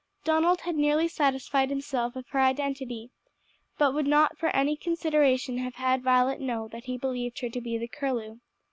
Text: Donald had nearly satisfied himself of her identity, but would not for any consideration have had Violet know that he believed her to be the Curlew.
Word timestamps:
Donald 0.23 0.61
had 0.61 0.73
nearly 0.75 1.07
satisfied 1.07 1.69
himself 1.69 2.15
of 2.15 2.27
her 2.29 2.39
identity, 2.39 3.11
but 3.77 3.93
would 3.93 4.07
not 4.07 4.35
for 4.35 4.49
any 4.49 4.75
consideration 4.75 5.59
have 5.59 5.75
had 5.75 6.01
Violet 6.01 6.41
know 6.41 6.67
that 6.69 6.85
he 6.85 6.97
believed 6.97 7.37
her 7.41 7.49
to 7.49 7.61
be 7.61 7.77
the 7.77 7.87
Curlew. 7.87 8.39